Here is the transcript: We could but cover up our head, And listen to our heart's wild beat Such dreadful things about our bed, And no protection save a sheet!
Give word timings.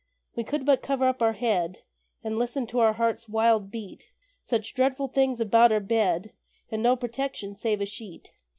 We 0.35 0.43
could 0.43 0.65
but 0.65 0.81
cover 0.81 1.05
up 1.07 1.21
our 1.21 1.33
head, 1.33 1.83
And 2.23 2.35
listen 2.39 2.65
to 2.65 2.79
our 2.79 2.93
heart's 2.93 3.29
wild 3.29 3.69
beat 3.69 4.09
Such 4.41 4.73
dreadful 4.73 5.09
things 5.09 5.39
about 5.39 5.71
our 5.71 5.79
bed, 5.79 6.33
And 6.71 6.81
no 6.81 6.95
protection 6.95 7.53
save 7.53 7.81
a 7.81 7.85
sheet! 7.85 8.31